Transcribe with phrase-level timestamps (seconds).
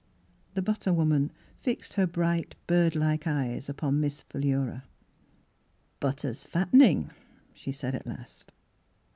[0.55, 4.85] The butter woman fixed her bright, bird like eyes upon Miss Philura."
[5.99, 7.11] Butter's fattening,"
[7.53, 8.51] she said at last.